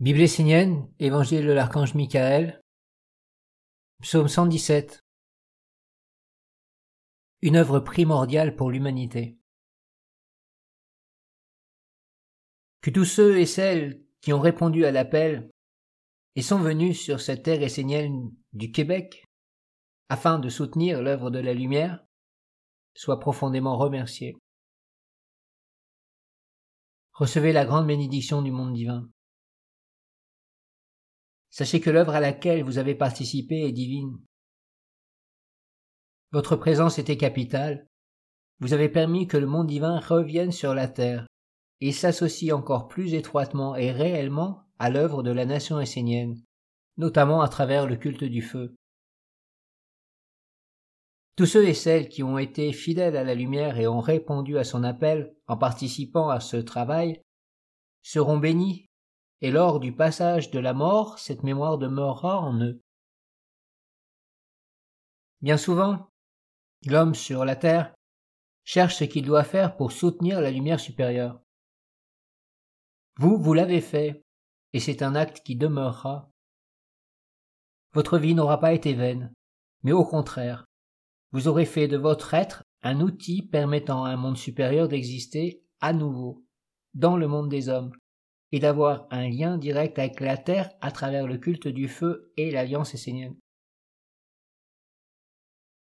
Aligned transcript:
Bible 0.00 0.20
essénienne, 0.20 0.88
Évangile 1.00 1.44
de 1.44 1.50
l'archange 1.50 1.96
Michael, 1.96 2.62
Psaume 4.00 4.28
117. 4.28 5.04
Une 7.42 7.56
œuvre 7.56 7.80
primordiale 7.80 8.54
pour 8.54 8.70
l'humanité. 8.70 9.36
Que 12.80 12.90
tous 12.90 13.06
ceux 13.06 13.40
et 13.40 13.46
celles 13.46 14.00
qui 14.20 14.32
ont 14.32 14.38
répondu 14.38 14.84
à 14.84 14.92
l'appel 14.92 15.50
et 16.36 16.42
sont 16.42 16.60
venus 16.60 17.02
sur 17.02 17.20
cette 17.20 17.42
terre 17.42 17.64
essénienne 17.64 18.30
du 18.52 18.70
Québec 18.70 19.24
afin 20.10 20.38
de 20.38 20.48
soutenir 20.48 21.02
l'œuvre 21.02 21.32
de 21.32 21.40
la 21.40 21.54
lumière 21.54 22.04
soient 22.94 23.18
profondément 23.18 23.76
remerciés. 23.76 24.36
Recevez 27.14 27.52
la 27.52 27.64
grande 27.64 27.88
bénédiction 27.88 28.42
du 28.42 28.52
monde 28.52 28.74
divin. 28.74 29.10
Sachez 31.58 31.80
que 31.80 31.90
l'œuvre 31.90 32.14
à 32.14 32.20
laquelle 32.20 32.62
vous 32.62 32.78
avez 32.78 32.94
participé 32.94 33.62
est 33.62 33.72
divine. 33.72 34.16
Votre 36.30 36.54
présence 36.54 37.00
était 37.00 37.16
capitale. 37.16 37.88
Vous 38.60 38.74
avez 38.74 38.88
permis 38.88 39.26
que 39.26 39.36
le 39.36 39.48
monde 39.48 39.66
divin 39.66 39.98
revienne 39.98 40.52
sur 40.52 40.72
la 40.72 40.86
terre 40.86 41.26
et 41.80 41.90
s'associe 41.90 42.52
encore 42.52 42.86
plus 42.86 43.12
étroitement 43.14 43.74
et 43.74 43.90
réellement 43.90 44.68
à 44.78 44.88
l'œuvre 44.88 45.24
de 45.24 45.32
la 45.32 45.46
nation 45.46 45.80
essénienne, 45.80 46.40
notamment 46.96 47.42
à 47.42 47.48
travers 47.48 47.88
le 47.88 47.96
culte 47.96 48.22
du 48.22 48.40
feu. 48.40 48.76
Tous 51.34 51.46
ceux 51.46 51.66
et 51.66 51.74
celles 51.74 52.08
qui 52.08 52.22
ont 52.22 52.38
été 52.38 52.72
fidèles 52.72 53.16
à 53.16 53.24
la 53.24 53.34
lumière 53.34 53.80
et 53.80 53.88
ont 53.88 53.98
répondu 53.98 54.58
à 54.58 54.62
son 54.64 54.84
appel 54.84 55.34
en 55.48 55.56
participant 55.56 56.28
à 56.28 56.38
ce 56.38 56.58
travail 56.58 57.20
seront 58.04 58.38
bénis 58.38 58.87
et 59.40 59.50
lors 59.50 59.80
du 59.80 59.94
passage 59.94 60.50
de 60.50 60.58
la 60.58 60.74
mort, 60.74 61.18
cette 61.18 61.42
mémoire 61.42 61.78
demeurera 61.78 62.40
en 62.40 62.60
eux. 62.60 62.82
Bien 65.40 65.56
souvent, 65.56 66.10
l'homme 66.86 67.14
sur 67.14 67.44
la 67.44 67.54
terre 67.54 67.94
cherche 68.64 68.96
ce 68.96 69.04
qu'il 69.04 69.24
doit 69.24 69.44
faire 69.44 69.76
pour 69.76 69.92
soutenir 69.92 70.40
la 70.40 70.50
lumière 70.50 70.80
supérieure. 70.80 71.40
Vous, 73.16 73.38
vous 73.38 73.54
l'avez 73.54 73.80
fait, 73.80 74.24
et 74.72 74.80
c'est 74.80 75.02
un 75.02 75.14
acte 75.14 75.42
qui 75.44 75.56
demeurera. 75.56 76.30
Votre 77.92 78.18
vie 78.18 78.34
n'aura 78.34 78.60
pas 78.60 78.72
été 78.72 78.94
vaine, 78.94 79.32
mais 79.82 79.92
au 79.92 80.04
contraire, 80.04 80.66
vous 81.32 81.48
aurez 81.48 81.66
fait 81.66 81.88
de 81.88 81.96
votre 81.96 82.34
être 82.34 82.64
un 82.82 83.00
outil 83.00 83.42
permettant 83.42 84.04
à 84.04 84.10
un 84.10 84.16
monde 84.16 84.36
supérieur 84.36 84.88
d'exister 84.88 85.62
à 85.80 85.92
nouveau, 85.92 86.44
dans 86.94 87.16
le 87.16 87.28
monde 87.28 87.48
des 87.48 87.68
hommes, 87.68 87.92
et 88.52 88.60
d'avoir 88.60 89.06
un 89.10 89.28
lien 89.28 89.58
direct 89.58 89.98
avec 89.98 90.20
la 90.20 90.36
terre 90.36 90.70
à 90.80 90.90
travers 90.90 91.26
le 91.26 91.38
culte 91.38 91.68
du 91.68 91.88
feu 91.88 92.32
et 92.36 92.50
l'alliance 92.50 92.94
essénienne. 92.94 93.36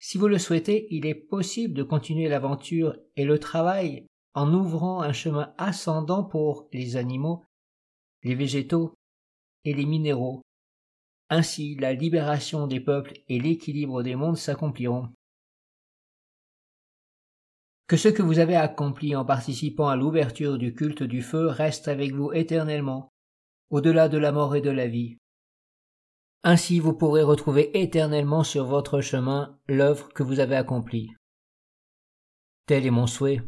Si 0.00 0.18
vous 0.18 0.28
le 0.28 0.38
souhaitez, 0.38 0.86
il 0.90 1.06
est 1.06 1.14
possible 1.14 1.74
de 1.74 1.82
continuer 1.82 2.28
l'aventure 2.28 2.96
et 3.16 3.24
le 3.24 3.38
travail 3.38 4.06
en 4.34 4.52
ouvrant 4.54 5.02
un 5.02 5.12
chemin 5.12 5.52
ascendant 5.58 6.22
pour 6.22 6.68
les 6.72 6.96
animaux, 6.96 7.44
les 8.22 8.34
végétaux 8.34 8.94
et 9.64 9.74
les 9.74 9.86
minéraux. 9.86 10.42
Ainsi, 11.30 11.74
la 11.76 11.92
libération 11.92 12.66
des 12.66 12.80
peuples 12.80 13.14
et 13.28 13.38
l'équilibre 13.40 14.02
des 14.02 14.14
mondes 14.14 14.36
s'accompliront 14.36 15.08
que 17.88 17.96
ce 17.96 18.08
que 18.08 18.22
vous 18.22 18.38
avez 18.38 18.54
accompli 18.54 19.16
en 19.16 19.24
participant 19.24 19.88
à 19.88 19.96
l'ouverture 19.96 20.58
du 20.58 20.74
culte 20.74 21.02
du 21.02 21.22
feu 21.22 21.46
reste 21.46 21.88
avec 21.88 22.12
vous 22.12 22.32
éternellement, 22.32 23.08
au-delà 23.70 24.10
de 24.10 24.18
la 24.18 24.30
mort 24.30 24.54
et 24.54 24.60
de 24.60 24.70
la 24.70 24.86
vie. 24.86 25.16
Ainsi 26.44 26.80
vous 26.80 26.92
pourrez 26.92 27.22
retrouver 27.22 27.80
éternellement 27.80 28.44
sur 28.44 28.66
votre 28.66 29.00
chemin 29.00 29.58
l'œuvre 29.66 30.12
que 30.12 30.22
vous 30.22 30.38
avez 30.38 30.54
accomplie. 30.54 31.10
Tel 32.66 32.84
est 32.84 32.90
mon 32.90 33.06
souhait. 33.06 33.40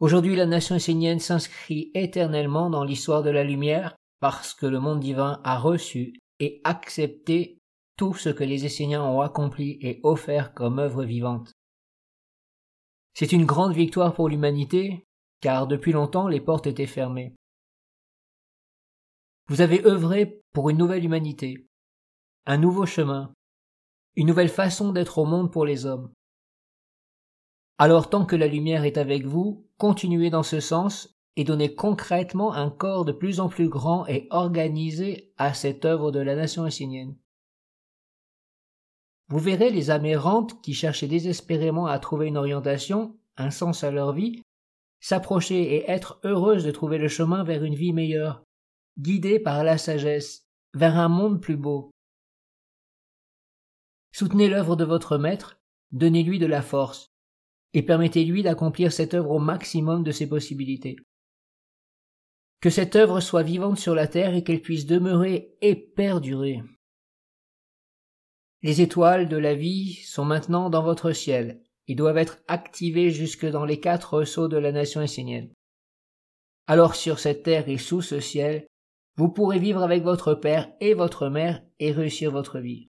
Aujourd'hui 0.00 0.34
la 0.34 0.46
nation 0.46 0.74
essénienne 0.74 1.20
s'inscrit 1.20 1.92
éternellement 1.94 2.68
dans 2.68 2.84
l'histoire 2.84 3.22
de 3.22 3.30
la 3.30 3.44
lumière 3.44 3.94
parce 4.18 4.54
que 4.54 4.66
le 4.66 4.80
monde 4.80 5.00
divin 5.00 5.40
a 5.44 5.56
reçu 5.56 6.18
et 6.40 6.60
accepté 6.64 7.58
tout 7.96 8.14
ce 8.14 8.28
que 8.28 8.44
les 8.44 8.64
Esséniens 8.64 9.04
ont 9.04 9.20
accompli 9.20 9.78
et 9.82 10.00
offert 10.02 10.54
comme 10.54 10.78
œuvre 10.78 11.04
vivante. 11.04 11.52
C'est 13.20 13.32
une 13.32 13.44
grande 13.44 13.74
victoire 13.74 14.14
pour 14.14 14.30
l'humanité, 14.30 15.04
car 15.42 15.66
depuis 15.66 15.92
longtemps 15.92 16.26
les 16.26 16.40
portes 16.40 16.66
étaient 16.66 16.86
fermées. 16.86 17.34
Vous 19.48 19.60
avez 19.60 19.84
œuvré 19.84 20.40
pour 20.54 20.70
une 20.70 20.78
nouvelle 20.78 21.04
humanité, 21.04 21.66
un 22.46 22.56
nouveau 22.56 22.86
chemin, 22.86 23.34
une 24.16 24.26
nouvelle 24.26 24.48
façon 24.48 24.90
d'être 24.90 25.18
au 25.18 25.26
monde 25.26 25.52
pour 25.52 25.66
les 25.66 25.84
hommes. 25.84 26.10
Alors 27.76 28.08
tant 28.08 28.24
que 28.24 28.36
la 28.36 28.46
lumière 28.46 28.84
est 28.84 28.96
avec 28.96 29.26
vous, 29.26 29.68
continuez 29.76 30.30
dans 30.30 30.42
ce 30.42 30.58
sens 30.58 31.14
et 31.36 31.44
donnez 31.44 31.74
concrètement 31.74 32.54
un 32.54 32.70
corps 32.70 33.04
de 33.04 33.12
plus 33.12 33.38
en 33.38 33.50
plus 33.50 33.68
grand 33.68 34.06
et 34.06 34.28
organisé 34.30 35.34
à 35.36 35.52
cette 35.52 35.84
œuvre 35.84 36.10
de 36.10 36.20
la 36.20 36.36
nation 36.36 36.64
essénienne. 36.64 37.18
Vous 39.30 39.38
verrez 39.38 39.70
les 39.70 39.90
âmes 39.90 40.06
errantes 40.06 40.60
qui 40.60 40.74
cherchaient 40.74 41.06
désespérément 41.06 41.86
à 41.86 42.00
trouver 42.00 42.26
une 42.26 42.36
orientation, 42.36 43.16
un 43.36 43.52
sens 43.52 43.84
à 43.84 43.92
leur 43.92 44.12
vie, 44.12 44.42
s'approcher 44.98 45.76
et 45.76 45.88
être 45.88 46.20
heureuses 46.24 46.64
de 46.64 46.72
trouver 46.72 46.98
le 46.98 47.06
chemin 47.06 47.44
vers 47.44 47.62
une 47.62 47.76
vie 47.76 47.92
meilleure, 47.92 48.42
guidées 48.98 49.38
par 49.38 49.62
la 49.62 49.78
sagesse, 49.78 50.48
vers 50.74 50.98
un 50.98 51.08
monde 51.08 51.40
plus 51.40 51.56
beau. 51.56 51.92
Soutenez 54.12 54.48
l'œuvre 54.48 54.74
de 54.74 54.84
votre 54.84 55.16
maître, 55.16 55.60
donnez-lui 55.92 56.40
de 56.40 56.46
la 56.46 56.60
force, 56.60 57.06
et 57.72 57.84
permettez-lui 57.84 58.42
d'accomplir 58.42 58.92
cette 58.92 59.14
œuvre 59.14 59.30
au 59.30 59.38
maximum 59.38 60.02
de 60.02 60.10
ses 60.10 60.28
possibilités. 60.28 60.96
Que 62.60 62.68
cette 62.68 62.96
œuvre 62.96 63.20
soit 63.20 63.44
vivante 63.44 63.78
sur 63.78 63.94
la 63.94 64.08
terre 64.08 64.34
et 64.34 64.42
qu'elle 64.42 64.60
puisse 64.60 64.86
demeurer 64.86 65.56
et 65.62 65.76
perdurer. 65.76 66.62
Les 68.62 68.82
étoiles 68.82 69.28
de 69.28 69.38
la 69.38 69.54
vie 69.54 69.94
sont 70.04 70.24
maintenant 70.24 70.68
dans 70.68 70.82
votre 70.82 71.12
ciel 71.12 71.62
et 71.88 71.94
doivent 71.94 72.18
être 72.18 72.38
activées 72.46 73.10
jusque 73.10 73.46
dans 73.46 73.64
les 73.64 73.80
quatre 73.80 74.24
sceaux 74.24 74.48
de 74.48 74.58
la 74.58 74.70
nation 74.70 75.00
essénienne. 75.00 75.50
Alors 76.66 76.94
sur 76.94 77.18
cette 77.18 77.42
terre 77.42 77.68
et 77.68 77.78
sous 77.78 78.02
ce 78.02 78.20
ciel, 78.20 78.66
vous 79.16 79.30
pourrez 79.30 79.58
vivre 79.58 79.82
avec 79.82 80.02
votre 80.02 80.34
père 80.34 80.70
et 80.80 80.94
votre 80.94 81.28
mère 81.28 81.62
et 81.78 81.90
réussir 81.90 82.30
votre 82.30 82.58
vie. 82.58 82.88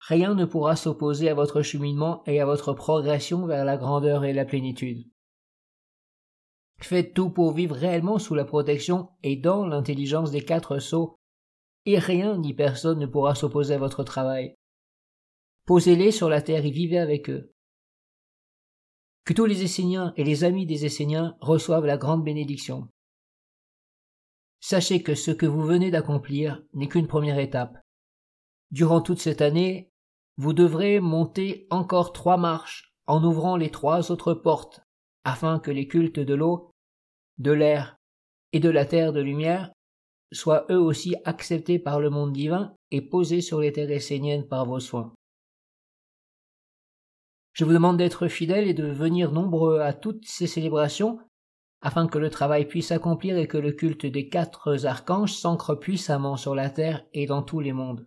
Rien 0.00 0.34
ne 0.34 0.44
pourra 0.44 0.76
s'opposer 0.76 1.28
à 1.28 1.34
votre 1.34 1.62
cheminement 1.62 2.22
et 2.26 2.40
à 2.40 2.46
votre 2.46 2.72
progression 2.72 3.46
vers 3.46 3.64
la 3.64 3.76
grandeur 3.76 4.24
et 4.24 4.32
la 4.32 4.44
plénitude. 4.44 5.06
Faites 6.78 7.14
tout 7.14 7.30
pour 7.30 7.52
vivre 7.52 7.76
réellement 7.76 8.18
sous 8.18 8.34
la 8.34 8.44
protection 8.44 9.10
et 9.22 9.36
dans 9.36 9.66
l'intelligence 9.66 10.30
des 10.30 10.44
quatre 10.44 10.78
sceaux, 10.78 11.16
et 11.84 11.98
rien 11.98 12.38
ni 12.38 12.54
personne 12.54 12.98
ne 12.98 13.06
pourra 13.06 13.34
s'opposer 13.34 13.74
à 13.74 13.78
votre 13.78 14.02
travail. 14.02 14.54
Posez-les 15.70 16.10
sur 16.10 16.28
la 16.28 16.42
terre 16.42 16.66
et 16.66 16.72
vivez 16.72 16.98
avec 16.98 17.30
eux. 17.30 17.52
Que 19.24 19.32
tous 19.32 19.44
les 19.44 19.62
Esséniens 19.62 20.12
et 20.16 20.24
les 20.24 20.42
amis 20.42 20.66
des 20.66 20.84
Esséniens 20.84 21.36
reçoivent 21.40 21.86
la 21.86 21.96
grande 21.96 22.24
bénédiction. 22.24 22.88
Sachez 24.58 25.04
que 25.04 25.14
ce 25.14 25.30
que 25.30 25.46
vous 25.46 25.62
venez 25.62 25.92
d'accomplir 25.92 26.60
n'est 26.74 26.88
qu'une 26.88 27.06
première 27.06 27.38
étape. 27.38 27.78
Durant 28.72 29.00
toute 29.00 29.20
cette 29.20 29.42
année, 29.42 29.92
vous 30.38 30.54
devrez 30.54 30.98
monter 30.98 31.68
encore 31.70 32.12
trois 32.12 32.36
marches 32.36 32.92
en 33.06 33.22
ouvrant 33.22 33.56
les 33.56 33.70
trois 33.70 34.10
autres 34.10 34.34
portes, 34.34 34.80
afin 35.22 35.60
que 35.60 35.70
les 35.70 35.86
cultes 35.86 36.18
de 36.18 36.34
l'eau, 36.34 36.72
de 37.38 37.52
l'air 37.52 37.96
et 38.52 38.58
de 38.58 38.70
la 38.70 38.86
terre 38.86 39.12
de 39.12 39.20
lumière 39.20 39.70
soient 40.32 40.66
eux 40.68 40.80
aussi 40.80 41.14
acceptés 41.24 41.78
par 41.78 42.00
le 42.00 42.10
monde 42.10 42.32
divin 42.32 42.74
et 42.90 43.02
posés 43.02 43.40
sur 43.40 43.60
les 43.60 43.70
terres 43.70 43.92
esséniennes 43.92 44.48
par 44.48 44.66
vos 44.66 44.80
soins. 44.80 45.14
Je 47.52 47.64
vous 47.64 47.72
demande 47.72 47.98
d'être 47.98 48.28
fidèles 48.28 48.68
et 48.68 48.74
de 48.74 48.86
venir 48.86 49.32
nombreux 49.32 49.80
à 49.80 49.92
toutes 49.92 50.24
ces 50.26 50.46
célébrations, 50.46 51.18
afin 51.82 52.06
que 52.06 52.18
le 52.18 52.30
travail 52.30 52.66
puisse 52.66 52.88
s'accomplir 52.88 53.38
et 53.38 53.48
que 53.48 53.58
le 53.58 53.72
culte 53.72 54.06
des 54.06 54.28
quatre 54.28 54.84
archanges 54.84 55.32
s'ancre 55.32 55.74
puissamment 55.74 56.36
sur 56.36 56.54
la 56.54 56.70
terre 56.70 57.04
et 57.12 57.26
dans 57.26 57.42
tous 57.42 57.60
les 57.60 57.72
mondes. 57.72 58.06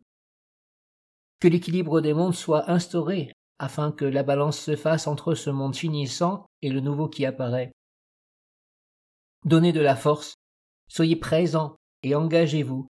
Que 1.40 1.48
l'équilibre 1.48 2.00
des 2.00 2.14
mondes 2.14 2.36
soit 2.36 2.70
instauré, 2.70 3.32
afin 3.60 3.92
que 3.92 4.06
la 4.06 4.24
balance 4.24 4.60
se 4.60 4.76
fasse 4.76 5.08
entre 5.08 5.36
ce 5.36 5.50
monde 5.50 5.76
finissant 5.76 6.46
et 6.62 6.70
le 6.70 6.80
nouveau 6.80 7.10
qui 7.10 7.26
apparaît. 7.26 7.72
Donnez 9.46 9.74
de 9.74 9.82
la 9.82 9.96
force, 9.96 10.36
soyez 10.88 11.18
présents 11.18 11.76
et 12.02 12.16
engagez-vous 12.16 12.88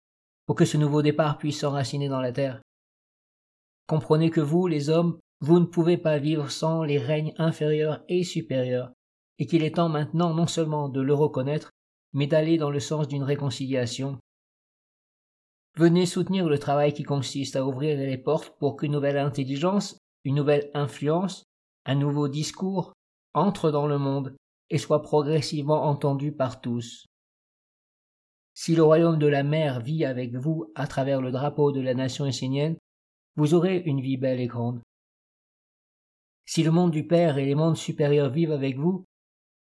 pour 0.45 0.55
que 0.55 0.65
ce 0.65 0.77
nouveau 0.77 1.03
départ 1.03 1.37
puisse 1.37 1.59
s'enraciner 1.59 2.09
dans 2.09 2.21
la 2.21 2.31
terre. 2.31 2.61
Comprenez 3.87 4.31
que 4.31 4.41
vous, 4.41 4.65
les 4.65 4.89
hommes, 4.89 5.19
vous 5.41 5.59
ne 5.59 5.65
pouvez 5.65 5.97
pas 5.97 6.17
vivre 6.17 6.49
sans 6.51 6.83
les 6.83 6.97
règnes 6.97 7.33
inférieurs 7.37 8.03
et 8.09 8.23
supérieurs, 8.23 8.91
et 9.37 9.45
qu'il 9.45 9.63
est 9.63 9.75
temps 9.75 9.89
maintenant 9.89 10.33
non 10.33 10.47
seulement 10.47 10.89
de 10.89 11.01
le 11.01 11.13
reconnaître, 11.13 11.71
mais 12.13 12.27
d'aller 12.27 12.57
dans 12.57 12.71
le 12.71 12.79
sens 12.79 13.07
d'une 13.07 13.23
réconciliation. 13.23 14.17
Venez 15.77 16.05
soutenir 16.05 16.49
le 16.49 16.59
travail 16.59 16.93
qui 16.93 17.03
consiste 17.03 17.55
à 17.55 17.65
ouvrir 17.65 17.97
les 17.97 18.17
portes 18.17 18.57
pour 18.59 18.75
qu'une 18.75 18.91
nouvelle 18.91 19.17
intelligence, 19.17 19.97
une 20.25 20.35
nouvelle 20.35 20.69
influence, 20.73 21.43
un 21.85 21.95
nouveau 21.95 22.27
discours 22.27 22.93
entre 23.33 23.71
dans 23.71 23.87
le 23.87 23.97
monde 23.97 24.35
et 24.69 24.77
soit 24.77 25.01
progressivement 25.01 25.85
entendu 25.85 26.31
par 26.31 26.59
tous. 26.59 27.05
Si 28.53 28.75
le 28.75 28.83
royaume 28.83 29.19
de 29.19 29.27
la 29.27 29.43
mer 29.43 29.79
vit 29.79 30.03
avec 30.03 30.35
vous 30.35 30.71
à 30.75 30.85
travers 30.85 31.21
le 31.21 31.31
drapeau 31.31 31.71
de 31.71 31.79
la 31.79 31.93
nation 31.93 32.25
essénienne, 32.25 32.75
vous 33.37 33.53
aurez 33.53 33.77
une 33.85 34.01
vie 34.01 34.17
belle 34.17 34.41
et 34.41 34.47
grande. 34.47 34.81
Si 36.49 36.63
le 36.63 36.71
monde 36.71 36.89
du 36.89 37.05
Père 37.05 37.37
et 37.37 37.45
les 37.45 37.53
mondes 37.53 37.77
supérieurs 37.77 38.31
vivent 38.31 38.53
avec 38.53 38.75
vous, 38.75 39.05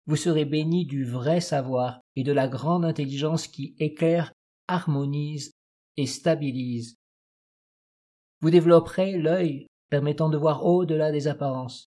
vous 0.05 0.15
serez 0.15 0.45
bénis 0.45 0.85
du 0.85 1.05
vrai 1.05 1.41
savoir 1.41 2.01
et 2.15 2.23
de 2.23 2.31
la 2.31 2.47
grande 2.47 2.85
intelligence 2.85 3.47
qui 3.47 3.75
éclaire, 3.79 4.31
harmonise 4.67 5.53
et 5.97 6.05
stabilise. 6.05 6.97
Vous 8.41 8.51
développerez 8.51 9.17
l'œil 9.17 9.65
permettant 9.89 10.29
de 10.29 10.37
voir 10.37 10.67
au-delà 10.67 11.11
des 11.11 11.27
apparences. 11.27 11.89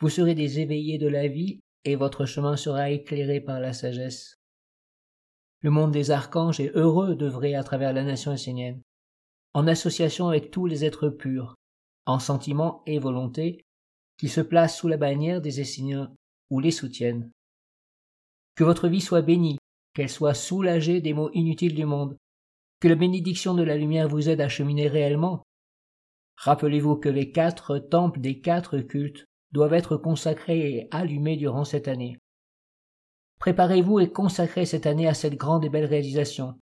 Vous 0.00 0.10
serez 0.10 0.34
des 0.34 0.60
éveillés 0.60 0.98
de 0.98 1.08
la 1.08 1.26
vie 1.26 1.60
et 1.84 1.96
votre 1.96 2.26
chemin 2.26 2.58
sera 2.58 2.90
éclairé 2.90 3.40
par 3.40 3.60
la 3.60 3.72
sagesse. 3.72 4.36
Le 5.62 5.70
monde 5.70 5.92
des 5.92 6.10
archanges 6.10 6.60
est 6.60 6.76
heureux 6.76 7.16
d'œuvrer 7.16 7.54
à 7.54 7.64
travers 7.64 7.94
la 7.94 8.04
nation 8.04 8.34
essénienne, 8.34 8.82
en 9.54 9.66
association 9.66 10.28
avec 10.28 10.50
tous 10.50 10.66
les 10.66 10.84
êtres 10.84 11.08
purs, 11.08 11.54
en 12.04 12.18
sentiment 12.18 12.82
et 12.84 12.98
volonté, 12.98 13.65
qui 14.18 14.28
se 14.28 14.40
placent 14.40 14.78
sous 14.78 14.88
la 14.88 14.96
bannière 14.96 15.40
des 15.40 15.60
Esséniens 15.60 16.12
ou 16.50 16.60
les 16.60 16.70
soutiennent. 16.70 17.30
Que 18.54 18.64
votre 18.64 18.88
vie 18.88 19.00
soit 19.00 19.22
bénie, 19.22 19.58
qu'elle 19.94 20.08
soit 20.08 20.34
soulagée 20.34 21.00
des 21.00 21.12
maux 21.12 21.30
inutiles 21.32 21.74
du 21.74 21.84
monde, 21.84 22.16
que 22.80 22.88
la 22.88 22.94
bénédiction 22.94 23.54
de 23.54 23.62
la 23.62 23.76
lumière 23.76 24.08
vous 24.08 24.28
aide 24.28 24.40
à 24.40 24.48
cheminer 24.48 24.88
réellement. 24.88 25.42
Rappelez-vous 26.36 26.96
que 26.96 27.08
les 27.08 27.32
quatre 27.32 27.78
temples 27.78 28.20
des 28.20 28.40
quatre 28.40 28.78
cultes 28.78 29.24
doivent 29.52 29.74
être 29.74 29.96
consacrés 29.96 30.70
et 30.70 30.88
allumés 30.90 31.36
durant 31.36 31.64
cette 31.64 31.88
année. 31.88 32.18
Préparez-vous 33.38 34.00
et 34.00 34.12
consacrez 34.12 34.66
cette 34.66 34.86
année 34.86 35.08
à 35.08 35.14
cette 35.14 35.36
grande 35.36 35.64
et 35.64 35.68
belle 35.68 35.84
réalisation. 35.84 36.54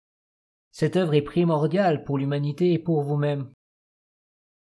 Cette 0.72 0.96
œuvre 0.96 1.14
est 1.14 1.22
primordiale 1.22 2.04
pour 2.04 2.18
l'humanité 2.18 2.72
et 2.72 2.78
pour 2.78 3.02
vous-même. 3.02 3.50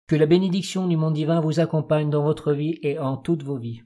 Que 0.08 0.16
la 0.16 0.26
bénédiction 0.26 0.88
du 0.88 0.96
monde 0.96 1.16
divin 1.16 1.42
vous 1.42 1.60
accompagne 1.60 2.10
dans 2.10 2.24
votre 2.24 2.54
vie 2.54 2.80
et 2.82 2.98
en 2.98 3.18
toutes 3.18 3.44
vos 3.44 3.58
vies. 3.58 3.84